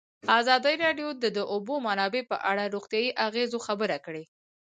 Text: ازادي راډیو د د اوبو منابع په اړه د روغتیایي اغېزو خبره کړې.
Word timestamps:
ازادي 0.39 0.73
راډیو 0.85 1.07
د 1.23 1.25
د 1.37 1.39
اوبو 1.53 1.75
منابع 1.87 2.23
په 2.31 2.37
اړه 2.51 2.63
د 2.67 2.71
روغتیایي 2.75 3.11
اغېزو 3.27 3.57
خبره 3.67 3.97
کړې. 4.05 4.23